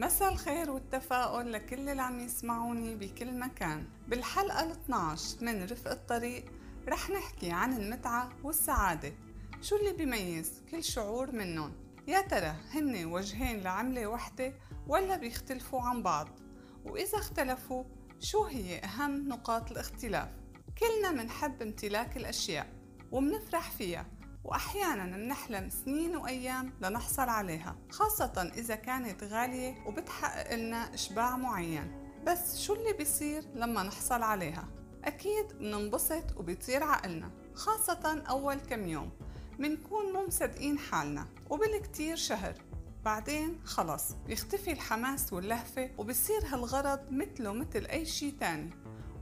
مساء 0.00 0.32
الخير 0.32 0.70
والتفاؤل 0.70 1.52
لكل 1.52 1.88
اللي 1.88 2.02
عم 2.02 2.20
يسمعوني 2.20 2.94
بكل 2.94 3.38
مكان. 3.38 3.84
بالحلقة 4.08 4.62
ال 4.62 4.70
12 4.70 5.44
من 5.44 5.64
رفق 5.64 5.90
الطريق 5.90 6.44
رح 6.88 7.10
نحكي 7.10 7.50
عن 7.50 7.72
المتعة 7.72 8.28
والسعادة. 8.44 9.12
شو 9.60 9.76
اللي 9.76 9.92
بيميز 9.92 10.62
كل 10.70 10.84
شعور 10.84 11.32
منهم؟ 11.32 11.72
يا 12.08 12.20
ترى 12.20 12.54
هن 12.70 13.04
وجهين 13.04 13.60
لعملة 13.60 14.06
وحدة 14.06 14.54
ولا 14.86 15.16
بيختلفوا 15.16 15.80
عن 15.80 16.02
بعض؟ 16.02 16.28
وإذا 16.84 17.18
اختلفوا 17.18 17.84
شو 18.20 18.44
هي 18.44 18.78
أهم 18.78 19.28
نقاط 19.28 19.70
الاختلاف؟ 19.70 20.28
كلنا 20.78 21.10
منحب 21.22 21.62
امتلاك 21.62 22.16
الأشياء 22.16 22.66
ومنفرح 23.12 23.70
فيها. 23.70 24.06
وأحيانا 24.44 25.16
منحلم 25.16 25.70
سنين 25.70 26.16
وأيام 26.16 26.72
لنحصل 26.80 27.28
عليها 27.28 27.76
خاصة 27.90 28.52
إذا 28.56 28.74
كانت 28.74 29.24
غالية 29.24 29.84
وبتحقق 29.86 30.54
لنا 30.54 30.94
إشباع 30.94 31.36
معين. 31.36 32.12
بس 32.26 32.60
شو 32.60 32.74
اللي 32.74 32.92
بيصير 32.92 33.44
لما 33.54 33.82
نحصل 33.82 34.22
عليها؟ 34.22 34.68
أكيد 35.04 35.46
مننبسط 35.60 36.36
وبيطير 36.36 36.82
عقلنا 36.82 37.30
خاصة 37.54 38.22
أول 38.28 38.54
كم 38.54 38.88
يوم. 38.88 39.10
منكون 39.58 40.12
مو 40.12 40.26
مصدقين 40.26 40.78
حالنا 40.78 41.26
وبالكتير 41.50 42.16
شهر. 42.16 42.54
بعدين 43.04 43.60
خلص 43.64 44.12
بيختفي 44.26 44.72
الحماس 44.72 45.32
واللهفة 45.32 45.90
وبصير 45.98 46.40
هالغرض 46.46 47.00
مثله 47.10 47.52
مثل 47.52 47.86
أي 47.86 48.04
شي 48.04 48.30
تاني. 48.30 48.70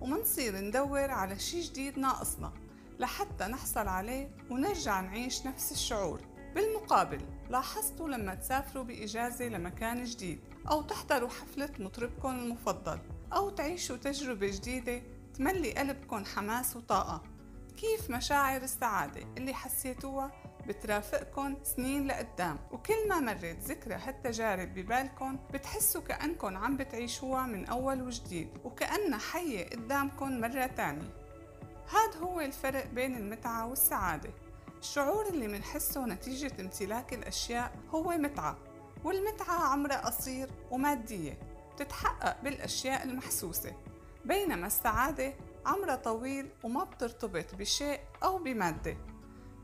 ومنصير 0.01 0.61
ندور 0.61 1.11
على 1.11 1.39
شي 1.39 1.61
جديد 1.61 1.98
ناقصنا. 1.98 2.53
لحتى 2.98 3.45
نحصل 3.45 3.88
عليه 3.88 4.30
ونرجع 4.51 5.01
نعيش 5.01 5.47
نفس 5.47 5.73
الشعور. 5.73 6.20
بالمقابل 6.55 7.20
لاحظتوا 7.51 8.09
لما 8.09 8.34
تسافروا 8.34 8.84
بإجازة 8.84 9.48
لمكان 9.48 10.05
جديد 10.05 10.41
أو 10.70 10.83
تحضروا 10.83 11.29
حفلة 11.29 11.70
مطربكم 11.79 12.30
المفضل 12.30 12.98
أو 13.33 13.51
تعيشوا 13.51 13.97
تجربة 13.97 14.47
جديدة 14.47 15.03
تملي 15.34 15.73
قلبكم 15.73 16.25
حماس 16.25 16.77
وطاقة. 16.77 17.23
كيف 17.77 18.11
مشاعر 18.11 18.62
السعادة 18.62 19.20
اللي 19.36 19.55
حسيتوها 19.55 20.33
بترافقكم 20.69 21.56
سنين 21.64 22.06
لقدام؟ 22.06 22.58
وكل 22.70 23.08
ما 23.08 23.20
مرت 23.20 23.58
ذكرى 23.64 23.95
هالتجارب 23.95 24.75
ببالكم 24.75 25.39
بتحسوا 25.55 26.03
كأنكم 26.03 26.56
عم 26.56 26.77
بتعيشوها 26.77 27.47
من 27.47 27.67
أول 27.67 28.03
وجديد 28.03 28.48
وكأنها 28.64 29.19
حية 29.19 29.70
قدامكم 29.70 30.41
مرة 30.41 30.67
تانية. 30.67 31.28
هاد 31.91 32.22
هو 32.22 32.41
الفرق 32.41 32.86
بين 32.86 33.17
المتعة 33.17 33.67
والسعادة. 33.67 34.31
الشعور 34.81 35.27
اللي 35.28 35.48
منحسه 35.48 36.06
نتيجة 36.06 36.53
امتلاك 36.61 37.14
الأشياء 37.14 37.77
هو 37.91 38.11
متعة 38.11 38.58
والمتعة 39.05 39.72
عمرها 39.72 40.06
قصير 40.06 40.50
ومادية 40.70 41.39
بتتحقق 41.75 42.42
بالأشياء 42.42 43.05
المحسوسة 43.05 43.72
بينما 44.25 44.67
السعادة 44.67 45.34
عمرها 45.67 45.97
طويل 45.97 46.50
وما 46.62 46.84
بترتبط 46.84 47.55
بشيء 47.55 48.00
أو 48.23 48.39
بمادة. 48.39 48.97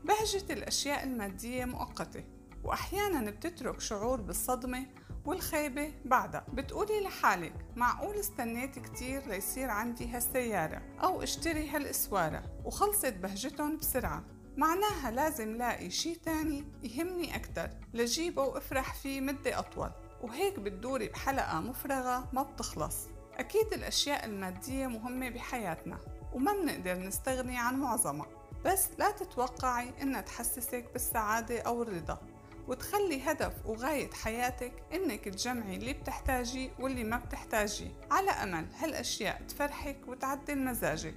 بهجة 0.03 0.53
الأشياء 0.53 1.03
المادية 1.03 1.65
مؤقتة 1.65 2.23
وأحيانا 2.63 3.31
بتترك 3.31 3.79
شعور 3.81 4.21
بالصدمة 4.21 4.85
والخيبة 5.25 5.93
بعدها. 6.05 6.45
بتقولي 6.53 7.01
لحالك 7.01 7.53
معقول 7.75 8.15
استنيت 8.15 8.79
كتير 8.79 9.27
ليصير 9.27 9.69
عندي 9.69 10.07
هالسيارة 10.07 10.81
أو 11.03 11.23
اشتري 11.23 11.69
هالإسوارة 11.69 12.43
وخلصت 12.65 13.13
بهجتهم 13.13 13.77
بسرعة؟ 13.77 14.23
معناها 14.57 15.11
لازم 15.11 15.55
لاقي 15.55 15.89
شي 15.89 16.15
تاني 16.15 16.63
يهمني 16.83 17.35
أكتر 17.35 17.69
لجيبه 17.93 18.43
وأفرح 18.43 18.93
فيه 18.93 19.21
مدة 19.21 19.59
أطول. 19.59 19.91
وهيك 20.21 20.59
بتدوري 20.59 21.07
بحلقة 21.07 21.59
مفرغة 21.59 22.29
ما 22.33 22.43
بتخلص. 22.43 23.07
أكيد 23.33 23.73
الأشياء 23.73 24.25
المادية 24.25 24.87
مهمة 24.87 25.29
بحياتنا 25.29 25.99
وما 26.33 26.53
بنقدر 26.53 26.97
نستغني 26.97 27.57
عن 27.57 27.79
معظمها. 27.79 28.27
بس 28.65 28.89
لا 28.99 29.11
تتوقعي 29.11 29.93
إنها 30.01 30.21
تحسسك 30.21 30.85
بالسعادة 30.93 31.61
أو 31.61 31.83
الرضا. 31.83 32.21
وتخلي 32.67 33.21
هدف 33.21 33.53
وغاية 33.65 34.11
حياتك 34.11 34.73
إنك 34.93 35.23
تجمعي 35.25 35.75
اللي 35.75 35.93
بتحتاجيه 35.93 36.69
واللي 36.79 37.03
ما 37.03 37.17
بتحتاجيه. 37.17 37.91
على 38.11 38.31
أمل 38.31 38.65
هالأشياء 38.79 39.41
تفرحك 39.47 39.97
وتعدل 40.07 40.65
مزاجك 40.65 41.15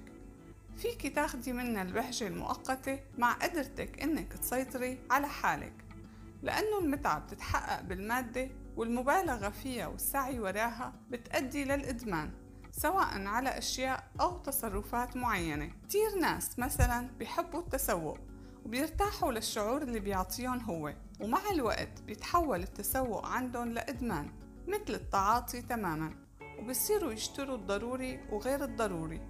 فيك 0.77 1.15
تاخدي 1.15 1.53
منها 1.53 1.81
البهجة 1.81 2.27
المؤقتة 2.27 2.99
مع 3.17 3.33
قدرتك 3.33 4.01
إنك 4.01 4.33
تسيطري 4.33 4.97
على 5.11 5.27
حالك. 5.27 5.73
لأنه 6.43 6.79
المتعة 6.79 7.19
بتتحقق 7.19 7.81
بالمادة 7.81 8.49
والمبالغة 8.77 9.49
فيها 9.49 9.87
والسعي 9.87 10.39
وراها 10.39 10.93
بتأدي 11.09 11.63
للإدمان 11.65 12.31
سواء 12.71 13.25
على 13.25 13.57
أشياء 13.57 14.03
أو 14.21 14.37
تصرفات 14.37 15.17
معينة. 15.17 15.71
كتير 15.87 16.19
ناس 16.21 16.59
مثلا 16.59 17.07
بيحبوا 17.19 17.59
التسوق 17.59 18.17
وبيرتاحوا 18.65 19.31
للشعور 19.31 19.81
اللي 19.81 19.99
بيعطيهم 19.99 20.59
هو 20.59 20.93
ومع 21.19 21.39
الوقت 21.51 22.01
بيتحول 22.01 22.63
التسوق 22.63 23.25
عندهم 23.25 23.71
لإدمان 23.71 24.29
مثل 24.67 24.93
التعاطي 24.93 25.61
تماما 25.61 26.15
وبصيروا 26.59 27.11
يشتروا 27.11 27.55
الضروري 27.57 28.19
وغير 28.31 28.63
الضروري 28.63 29.21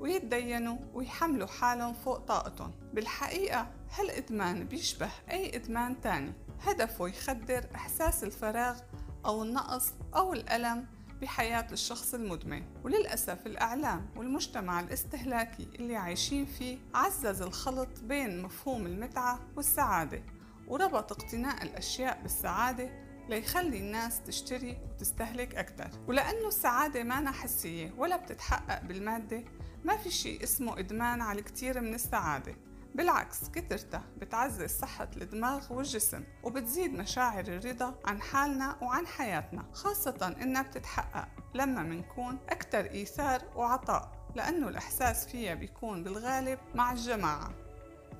ويتدينوا 0.00 0.78
ويحملوا 0.94 1.46
حالهم 1.46 1.94
فوق 1.94 2.18
طاقتهم. 2.18 2.72
بالحقيقة 2.94 3.70
هالإدمان 3.98 4.64
بيشبه 4.64 5.10
أي 5.30 5.56
إدمان 5.56 6.00
تاني 6.00 6.32
هدفه 6.60 7.08
يخدر 7.08 7.64
إحساس 7.74 8.24
الفراغ 8.24 8.80
أو 9.26 9.42
النقص 9.42 9.92
أو 10.16 10.32
الألم 10.32 10.86
بحياة 11.20 11.66
الشخص 11.72 12.14
المدمن 12.14 12.64
وللأسف 12.84 13.46
الإعلام 13.46 14.06
والمجتمع 14.16 14.80
الاستهلاكي 14.80 15.68
اللي 15.74 15.96
عايشين 15.96 16.46
فيه 16.46 16.78
عزز 16.94 17.42
الخلط 17.42 18.00
بين 18.02 18.42
مفهوم 18.42 18.86
المتعة 18.86 19.40
والسعادة 19.56 20.22
وربط 20.66 21.12
اقتناء 21.12 21.62
الأشياء 21.62 22.22
بالسعادة 22.22 22.90
ليخلي 23.28 23.78
الناس 23.78 24.22
تشتري 24.22 24.78
وتستهلك 24.90 25.54
أكثر. 25.54 25.90
ولأنه 26.08 26.48
السعادة 26.48 27.02
ما 27.02 27.32
حسية 27.32 27.94
ولا 27.98 28.16
بتتحقق 28.16 28.82
بالمادة 28.82 29.44
ما 29.84 29.96
في 29.96 30.10
شيء 30.10 30.42
اسمه 30.42 30.78
إدمان 30.78 31.20
على 31.20 31.42
كتير 31.42 31.80
من 31.80 31.94
السعادة. 31.94 32.54
بالعكس 32.94 33.48
كترتها 33.48 34.02
بتعزز 34.16 34.78
صحة 34.78 35.08
الدماغ 35.16 35.72
والجسم 35.72 36.24
وبتزيد 36.42 36.94
مشاعر 36.94 37.44
الرضا 37.48 37.94
عن 38.04 38.22
حالنا 38.22 38.76
وعن 38.82 39.06
حياتنا 39.06 39.64
خاصة 39.72 40.36
إنها 40.42 40.62
بتتحقق 40.62 41.28
لما 41.54 41.82
منكون 41.82 42.38
أكتر 42.48 42.90
إيثار 42.90 43.42
وعطاء 43.56 44.18
لأنه 44.34 44.68
الإحساس 44.68 45.26
فيها 45.26 45.54
بيكون 45.54 46.04
بالغالب 46.04 46.58
مع 46.74 46.92
الجماعة. 46.92 47.50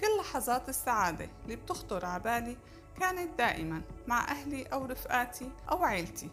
كل 0.01 0.21
لحظات 0.21 0.69
السعادة 0.69 1.29
اللي 1.45 1.56
بتخطر 1.56 2.06
عبالي 2.06 2.56
كانت 3.00 3.39
دائما 3.39 3.83
مع 4.06 4.29
أهلي 4.29 4.62
أو 4.62 4.85
رفقاتي 4.85 5.50
أو 5.71 5.85
عيلتي. 5.85 6.31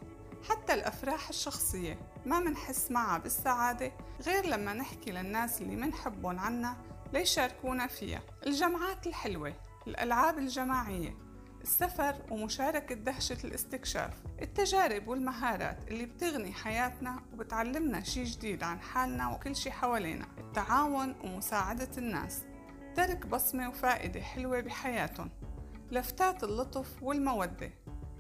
حتى 0.50 0.74
الأفراح 0.74 1.30
الشخصية 1.30 2.00
ما 2.26 2.40
منحس 2.40 2.92
معها 2.92 3.18
بالسعادة 3.18 3.92
غير 4.26 4.46
لما 4.46 4.74
نحكي 4.74 5.12
للناس 5.12 5.62
اللي 5.62 5.76
منحبهم 5.76 6.40
عنا 6.40 6.78
ليشاركونا 7.16 7.88
فيها. 7.88 8.22
الجمعات 8.48 9.08
الحلوة 9.08 9.54
الألعاب 9.88 10.38
الجماعية 10.38 11.18
السفر 11.62 12.16
ومشاركة 12.32 12.96
دهشة 12.96 13.38
الاستكشاف 13.44 14.14
التجارب 14.42 15.08
والمهارات 15.08 15.78
اللي 15.88 16.06
بتغني 16.06 16.54
حياتنا 16.54 17.24
وبتعلمنا 17.34 18.04
شي 18.04 18.24
جديد 18.24 18.64
عن 18.64 18.80
حالنا 18.80 19.30
وكل 19.30 19.56
شي 19.56 19.72
حوالينا. 19.72 20.26
التعاون 20.38 21.16
ومساعدة 21.24 21.90
الناس. 21.98 22.42
ترك 22.96 23.26
بصمة 23.26 23.70
وفائدة 23.70 24.22
حلوة 24.22 24.60
بحياتهم. 24.60 25.30
لفتات 25.92 26.44
اللطف 26.44 27.04
والمودة. 27.04 27.72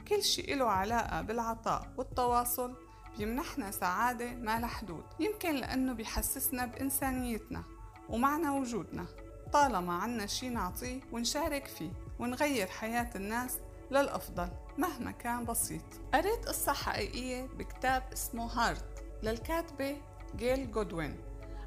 كل 0.07 0.23
شي 0.23 0.41
له 0.41 0.65
علاقة 0.65 1.21
بالعطاء 1.21 1.93
والتواصل. 1.97 2.75
بيمنحنا 3.17 3.71
سعادة 3.71 4.35
ما 4.35 4.59
لها 4.59 4.67
حدود 4.67 5.03
يمكن 5.19 5.55
لأنه 5.55 5.93
بيحسسنا 5.93 6.65
بإنسانيتنا. 6.65 7.74
ومعنى 8.09 8.49
وجودنا. 8.49 9.05
طالما 9.53 9.93
عنا 9.93 10.25
شي 10.25 10.49
نعطيه 10.49 11.01
ونشارك 11.11 11.67
فيه 11.67 11.91
ونغير 12.19 12.67
حياة 12.67 13.09
الناس 13.15 13.57
للأفضل 13.91 14.49
مهما 14.77 15.11
كان 15.11 15.45
بسيط. 15.45 15.83
قريت 16.13 16.45
قصة 16.45 16.73
حقيقية 16.73 17.45
بكتاب 17.45 18.03
اسمه 18.13 18.45
هارت 18.45 19.03
للكاتبة 19.23 19.97
جيل 20.35 20.71
جودوين 20.71 21.17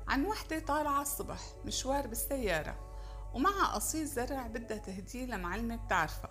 عن 0.09 0.27
وحدة 0.27 0.59
طالعة 0.59 1.03
الصبح 1.03 1.41
مشوار 1.65 2.07
بالسيارة 2.07 2.79
ومعها 3.35 3.75
قصيص 3.75 4.11
زرع 4.11 4.47
بدها 4.47 4.79
تهديه 4.79 5.27
لمعلمة 5.27 5.77
بتعرفها. 5.77 6.31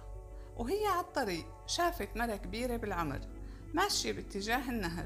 وهي 0.57 0.87
على 0.87 0.99
الطريق 0.99 1.45
شافت 1.67 2.17
مرة 2.17 2.35
كبيرة 2.35 2.77
بالعمر 2.77 3.19
ماشية 3.73 4.11
باتجاه 4.11 4.69
النهر. 4.69 5.05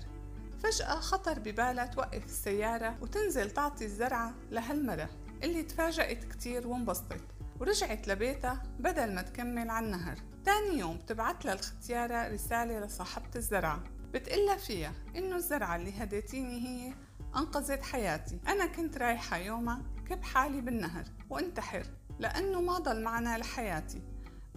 فجأة 0.63 0.99
خطر 0.99 1.39
ببالها 1.39 1.85
توقف 1.85 2.25
السيارة 2.25 2.97
وتنزل 3.01 3.51
تعطي 3.51 3.85
الزرعة 3.85 4.35
لهالمرة 4.51 5.09
اللي 5.43 5.63
تفاجأت 5.63 6.23
كتير 6.23 6.67
وانبسطت 6.67 7.23
ورجعت 7.59 8.07
لبيتها 8.07 8.63
بدل 8.79 9.15
ما 9.15 9.21
تكمل 9.21 9.69
على 9.69 9.85
النهر. 9.85 10.17
تاني 10.45 10.79
يوم 10.79 10.97
بتبعت 10.97 11.45
لها 11.45 11.53
الختيارة 11.53 12.27
رسالة 12.27 12.79
لصاحبة 12.79 13.29
الزرعة. 13.35 13.83
بتقلها 14.13 14.57
فيها 14.57 14.93
إنه 15.15 15.35
الزرعة 15.35 15.75
اللي 15.75 16.03
هديتيني 16.03 16.67
هي 16.67 16.93
أنقذت 17.35 17.83
حياتي. 17.83 18.39
أنا 18.47 18.65
كنت 18.65 18.97
رايحة 18.97 19.37
يومها 19.37 19.81
كب 20.09 20.23
حالي 20.23 20.61
بالنهر 20.61 21.05
وانتحر 21.29 21.85
لأنه 22.19 22.61
ما 22.61 22.77
ضل 22.77 23.03
معنا 23.03 23.37
لحياتي. 23.37 24.01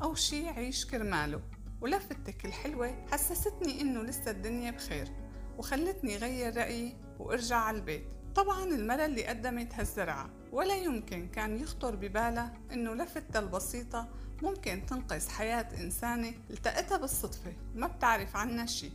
أو 0.02 0.14
شي 0.14 0.48
عيش 0.48 0.86
كرماله. 0.86 1.42
ولفتك 1.80 2.44
الحلوة 2.44 3.06
حسستني 3.12 3.80
إنه 3.80 4.02
لسه 4.02 4.30
الدنيا 4.30 4.70
بخير. 4.70 5.23
وخلتني 5.58 6.16
غير 6.16 6.56
رأيي 6.56 6.96
وأرجع 7.18 7.56
على 7.56 7.76
البيت. 7.76 8.04
طبعا 8.34 8.64
المرة 8.64 9.04
اللي 9.04 9.26
قدمت 9.26 9.74
هالزرعة 9.74 10.30
ولا 10.52 10.74
يمكن 10.74 11.28
كان 11.28 11.56
يخطر 11.56 11.94
ببالها 11.96 12.52
إنه 12.72 12.94
لفتة 12.94 13.38
البسيطة 13.38 14.08
ممكن 14.42 14.86
تنقذ 14.86 15.28
حياة 15.28 15.68
إنسانة 15.80 16.32
التقتها 16.50 16.98
بالصدفة 16.98 17.52
ما 17.74 17.86
بتعرف 17.86 18.36
عنها 18.36 18.66
شي. 18.66 18.90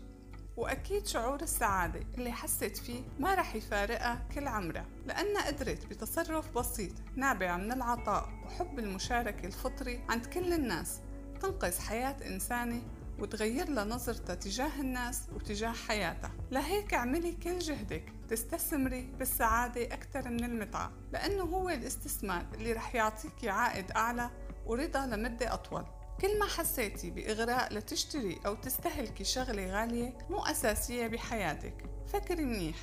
وأكيد 0.57 1.07
شعور 1.07 1.41
السعادة 1.41 1.99
اللي 2.17 2.31
حست 2.31 2.77
فيه 2.77 3.01
ما 3.19 3.35
رح 3.35 3.55
يفارقها 3.55 4.27
كل 4.35 4.47
عمرها 4.47 4.85
لأنها 5.05 5.47
قدرت 5.47 5.85
بتصرف 5.85 6.57
بسيط 6.57 6.91
نابع 7.15 7.57
من 7.57 7.71
العطاء 7.71 8.29
وحب 8.45 8.79
المشاركة 8.79 9.45
الفطري 9.45 10.01
عند 10.09 10.25
كل 10.25 10.53
الناس 10.53 10.99
تنقذ 11.41 11.79
حياة 11.79 12.15
إنسانة 12.27 12.81
وتغير 13.21 13.69
لها 13.69 13.83
نظرتها 13.83 14.35
تجاه 14.35 14.81
الناس 14.81 15.21
وتجاه 15.35 15.71
حياتها. 15.71 16.31
لهيك 16.51 16.93
اعملي 16.93 17.31
كل 17.31 17.59
جهدك 17.59 18.13
تستثمري 18.29 19.01
بالسعادة 19.01 19.83
أكثر 19.83 20.29
من 20.29 20.43
المتعة 20.43 20.91
لأنه 21.13 21.43
هو 21.43 21.69
الاستثمار 21.69 22.45
اللي 22.53 22.73
رح 22.73 22.95
يعطيكي 22.95 23.49
عائد 23.49 23.91
أعلى 23.91 24.29
ورضا 24.65 25.05
لمدة 25.05 25.53
أطول. 25.53 25.85
كل 26.21 26.39
ما 26.39 26.45
حسيتي 26.45 27.09
بإغراء 27.09 27.73
لتشتري 27.73 28.39
أو 28.45 28.55
تستهلكي 28.55 29.23
شغلة 29.23 29.65
غالية 29.65 30.17
مو 30.29 30.39
أساسية 30.39 31.07
بحياتك. 31.07 31.85
فكري 32.13 32.45
منيح 32.45 32.75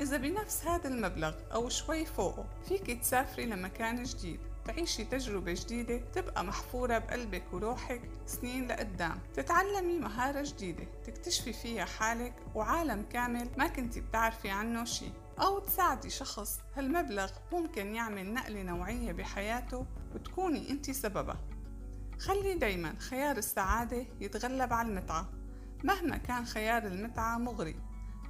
إذا 0.00 0.16
بنفس 0.16 0.64
هذا 0.64 0.88
المبلغ 0.88 1.34
أو 1.52 1.68
شوي 1.68 2.04
فوقه 2.04 2.46
فيك 2.68 3.00
تسافري 3.00 3.46
لمكان 3.46 4.02
جديد 4.02 4.40
تعيشي 4.68 5.04
تجربة 5.04 5.52
جديدة 5.52 5.96
تبقى 5.96 6.44
محفورة 6.44 6.98
بقلبك 6.98 7.44
وروحك 7.52 8.00
سنين 8.26 8.68
لقدام. 8.68 9.18
تتعلمي 9.34 9.98
مهارة 9.98 10.42
جديدة 10.42 10.84
تكتشفي 11.04 11.52
فيها 11.52 11.84
حالك 11.84 12.34
وعالم 12.54 13.02
كامل 13.12 13.50
ما 13.58 13.66
كنتي 13.66 14.00
بتعرفي 14.00 14.50
عنه 14.50 14.84
شي. 14.84 15.10
أو 15.40 15.58
تساعدي 15.58 16.10
شخص 16.10 16.60
هالمبلغ 16.76 17.30
ممكن 17.52 17.94
يعمل 17.94 18.34
نقلة 18.34 18.62
نوعية 18.62 19.12
بحياته 19.12 19.86
وتكوني 20.14 20.70
انتي 20.70 20.92
سببها 20.92 21.40
خلي 22.18 22.54
دايما 22.54 22.94
خيار 22.98 23.36
السعادة 23.36 24.06
يتغلب 24.20 24.72
على 24.72 24.88
المتعة. 24.88 25.28
مهما 25.84 26.16
كان 26.16 26.44
خيار 26.46 26.86
المتعة 26.86 27.38
مغري. 27.38 27.76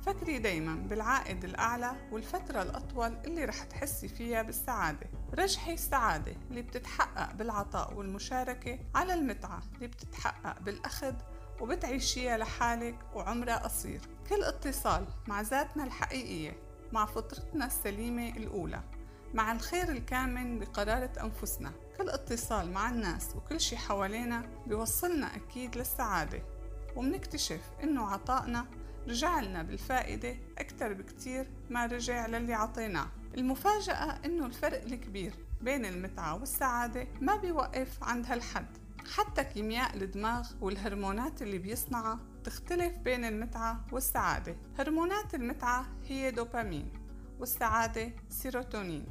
فكري 0.09 0.39
دايما 0.39 0.75
بالعائد 0.75 1.45
الأعلى 1.45 1.93
والفترة 2.13 2.63
الأطول 2.63 3.17
اللي 3.25 3.45
رح 3.45 3.63
تحسي 3.65 4.09
فيها 4.09 4.43
بالسعادة. 4.43 5.07
رجحي 5.35 5.75
السعادة 5.75 6.33
اللي 6.51 6.63
بتتحقق 6.63 7.33
بالعطاء 7.35 7.95
والمشاركة 7.95 8.79
على 8.95 9.15
المتعة 9.15 9.63
اللي 9.75 9.87
بتتحقق 9.87 10.61
بالأخذ 10.61 11.15
وبتعيشيها 11.61 12.37
لحالك 12.37 12.99
وعمرها 13.15 13.57
قصير. 13.57 14.01
كل 14.29 14.43
اتصال 14.45 15.07
مع 15.27 15.41
ذاتنا 15.41 15.85
الحقيقية 15.85 16.57
مع 16.93 17.07
فطرتنا 17.07 17.67
السليمة 17.67 18.29
الأولى 18.29 18.83
مع 19.35 19.53
الخير 19.53 19.89
الكامن 19.89 20.59
بقرارة 20.59 21.13
أنفسنا. 21.21 21.73
كل 21.99 22.11
اتصال 22.11 22.73
مع 22.73 22.91
الناس 22.91 23.37
وكل 23.37 23.61
شي 23.61 23.77
حوالينا 23.77 24.43
بيوصلنا 24.67 25.37
أكيد 25.37 25.77
للسعادة. 25.77 26.43
ومنكتشف 26.97 27.61
إنه 27.83 28.07
عطائنا 28.07 28.67
رجع 29.09 29.41
لنا 29.41 29.63
بالفائدة 29.63 30.37
أكتر 30.59 30.93
بكتير 30.93 31.47
ما 31.71 31.87
رجع 31.87 32.27
للي 32.27 32.55
عطيناه. 32.55 33.09
المفاجأة 33.39 34.19
إنه 34.25 34.47
الفرق 34.47 34.83
الكبير 34.83 35.35
بين 35.63 35.85
المتعة 35.85 36.35
والسعادة 36.41 37.07
ما 37.21 37.37
بيوقف 37.37 38.05
عند 38.05 38.27
هالحد. 38.27 38.67
حتى 39.15 39.45
كيمياء 39.45 39.97
الدماغ 39.97 40.49
والهرمونات 40.61 41.43
اللي 41.43 41.59
بيصنعها 41.59 42.21
تختلف 42.45 42.99
بين 42.99 43.25
المتعة 43.25 43.87
والسعادة. 43.93 44.57
هرمونات 44.79 45.35
المتعة 45.35 45.87
هي 46.09 46.31
دوبامين 46.31 46.93
والسعادة 47.39 48.13
سيروتونين. 48.29 49.07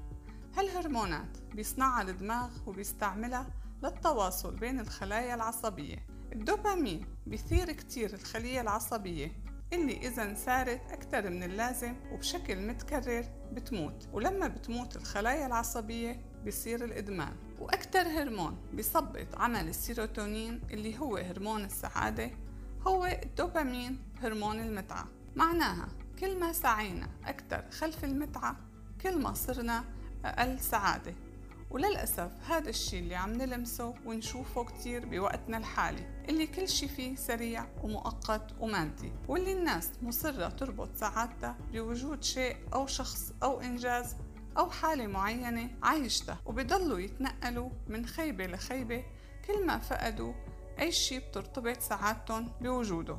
هالهرمونات 0.57 1.37
بيصنعها 1.53 2.01
الدماغ 2.01 2.49
وبيستعملها 2.65 3.47
للتواصل 3.83 4.55
بين 4.55 4.79
الخلايا 4.79 5.35
العصبية. 5.35 6.05
الدوبامين 6.33 7.05
بيثير 7.25 7.71
كتير 7.71 8.13
الخلية 8.13 8.61
العصبية. 8.61 9.31
اللي 9.73 9.97
إذا 9.97 10.23
انثارت 10.23 10.81
أكثر 10.91 11.29
من 11.29 11.43
اللازم 11.43 11.95
وبشكل 12.11 12.67
متكرر 12.67 13.25
بتموت. 13.53 14.07
ولما 14.13 14.47
بتموت 14.47 14.95
الخلايا 14.95 15.47
العصبية 15.47 16.21
بيصير 16.43 16.85
الإدمان. 16.85 17.33
وأكثر 17.59 18.01
هرمون 18.01 18.57
بيثبط 18.73 19.35
عمل 19.35 19.67
السيروتونين 19.67 20.61
اللي 20.71 20.99
هو 20.99 21.17
هرمون 21.17 21.65
السعادة 21.65 22.31
هو 22.87 23.05
الدوبامين 23.05 23.99
هرمون 24.21 24.59
المتعة. 24.59 25.05
معناها 25.35 25.87
كل 26.19 26.39
ما 26.39 26.53
سعينا 26.53 27.09
أكثر 27.25 27.71
خلف 27.71 28.03
المتعة 28.03 28.55
كل 29.01 29.21
ما 29.21 29.33
صرنا 29.33 29.83
أقل 30.25 30.59
سعادة. 30.59 31.13
وللأسف 31.69 32.31
هذا 32.51 32.69
الشي 32.69 32.99
اللي 32.99 33.15
عم 33.15 33.33
نلمسه 33.33 33.93
ونشوفه 34.05 34.63
كتير 34.63 35.05
بوقتنا 35.05 35.57
الحالي 35.57 36.23
اللي 36.29 36.47
كل 36.47 36.69
شي 36.69 36.87
فيه 36.87 37.15
سريع 37.15 37.65
ومؤقت 37.83 38.51
ومادي 38.59 39.11
واللي 39.27 39.53
الناس 39.53 39.91
مصرة 40.01 40.49
تربط 40.49 40.89
سعادتها 40.95 41.57
بوجود 41.71 42.23
شيء 42.23 42.57
أو 42.73 42.87
شخص 42.87 43.33
أو 43.43 43.61
إنجاز 43.61 44.15
أو 44.57 44.69
حالة 44.69 45.07
معينة 45.07 45.69
عايشتها 45.83 46.37
وبضلوا 46.45 46.99
يتنقلوا 46.99 47.69
من 47.87 48.05
خيبة 48.05 48.47
لخيبة 48.47 49.03
كل 49.47 49.65
ما 49.65 49.77
فقدوا 49.79 50.33
أي 50.79 50.91
شي 50.91 51.19
بترتبط 51.19 51.79
سعادتهم 51.81 52.51
بوجوده. 52.61 53.17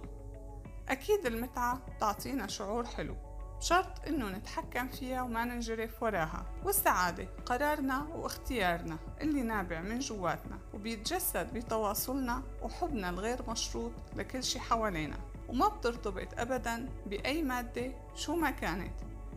أكيد 0.88 1.26
المتعة 1.26 1.86
بتعطينا 1.96 2.46
شعور 2.46 2.86
حلو. 2.86 3.16
بشرط 3.58 4.06
إنه 4.06 4.28
نتحكم 4.28 4.88
فيها 4.88 5.22
وما 5.22 5.44
ننجرف 5.44 6.02
وراها 6.02 6.46
والسعادة 6.64 7.28
قرارنا 7.46 8.02
واختيارنا 8.02 8.98
اللي 9.20 9.42
نابع 9.42 9.80
من 9.80 9.98
جواتنا 9.98 10.58
وبيتجسد 10.74 11.54
بتواصلنا 11.54 12.42
وحبنا 12.62 13.10
الغير 13.10 13.50
مشروط 13.50 13.92
لكل 14.16 14.44
شي 14.44 14.60
حوالينا. 14.60 15.16
وما 15.48 15.68
بترتبط 15.68 16.38
أبدا 16.38 16.88
بأي 17.06 17.42
مادة 17.42 17.92
شو 18.14 18.36
ما 18.36 18.50
كانت 18.50 18.94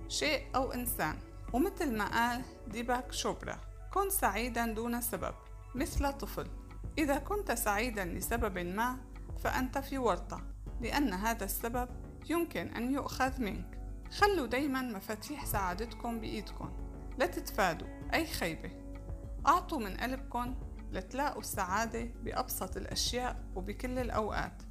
شيء 0.07 0.47
أو 0.55 0.73
إنسان. 0.73 1.17
ومثل 1.53 1.97
ما 1.97 2.05
قال 2.05 2.41
ديباك 2.67 3.11
شوبرا 3.11 3.57
كن 3.93 4.09
سعيدا 4.09 4.65
دون 4.73 5.01
سبب 5.01 5.33
مثل 5.75 6.13
طفل. 6.13 6.47
إذا 6.97 7.17
كنت 7.17 7.51
سعيدا 7.51 8.05
لسبب 8.05 8.59
ما 8.59 8.97
فأنت 9.43 9.77
في 9.77 9.97
ورطة 9.97 10.41
لأن 10.81 11.13
هذا 11.13 11.45
السبب 11.45 11.89
يمكن 12.29 12.67
أن 12.67 12.93
يؤخذ 12.93 13.41
منك. 13.41 13.80
خلوا 14.11 14.47
دايما 14.47 14.81
مفاتيح 14.81 15.45
سعادتكم 15.45 16.19
بإيدكم. 16.19 16.71
لا 17.17 17.25
تتفادوا. 17.25 17.87
أي 18.13 18.25
خيبة. 18.25 18.71
أعطوا 19.47 19.79
من 19.79 19.97
قلبكم 19.97 20.55
لتلاقوا 20.91 21.41
السعادة 21.41 22.03
بأبسط 22.03 22.77
الأشياء 22.77 23.43
وبكل 23.55 23.99
الأوقات. 23.99 24.63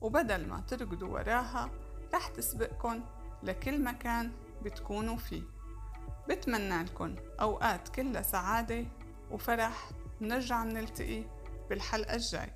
وبدل 0.00 0.48
ما 0.48 0.60
ترقدوا 0.60 1.08
وراها 1.08 1.70
رح 2.14 2.28
تسبقكن 2.28 3.02
لكل 3.42 3.84
مكان 3.84 4.32
بتكونوا 4.62 5.16
فيه. 5.16 5.42
بتمنى 6.28 6.82
لكم 6.82 7.16
أوقات 7.40 7.88
كلها 7.88 8.22
سعادة 8.22 8.84
وفرح 9.30 9.90
نرجع 10.20 10.64
نلتقي 10.64 11.24
بالحلقة 11.70 12.14
الجاي. 12.14 12.52